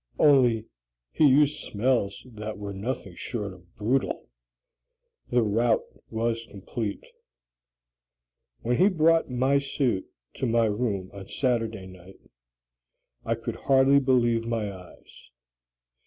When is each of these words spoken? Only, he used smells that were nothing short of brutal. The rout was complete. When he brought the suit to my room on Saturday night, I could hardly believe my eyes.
Only, 0.17 0.65
he 1.11 1.27
used 1.27 1.59
smells 1.59 2.25
that 2.31 2.57
were 2.57 2.73
nothing 2.73 3.13
short 3.13 3.53
of 3.53 3.75
brutal. 3.75 4.29
The 5.29 5.43
rout 5.43 5.83
was 6.09 6.47
complete. 6.49 7.03
When 8.63 8.77
he 8.77 8.89
brought 8.89 9.29
the 9.29 9.59
suit 9.59 10.09
to 10.37 10.47
my 10.47 10.65
room 10.65 11.11
on 11.13 11.27
Saturday 11.27 11.85
night, 11.85 12.19
I 13.25 13.35
could 13.35 13.57
hardly 13.57 13.99
believe 13.99 14.43
my 14.43 14.73
eyes. 14.73 15.29